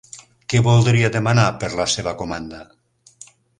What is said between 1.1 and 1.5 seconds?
demanar